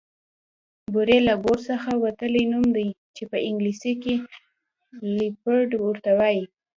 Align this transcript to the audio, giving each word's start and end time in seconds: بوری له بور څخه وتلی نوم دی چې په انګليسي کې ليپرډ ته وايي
بوری 0.93 1.19
له 1.27 1.33
بور 1.43 1.57
څخه 1.69 1.89
وتلی 2.03 2.43
نوم 2.51 2.65
دی 2.75 2.87
چې 3.15 3.23
په 3.31 3.37
انګليسي 3.47 3.93
کې 4.03 4.15
ليپرډ 5.15 5.69
ته 6.03 6.11
وايي 6.19 6.43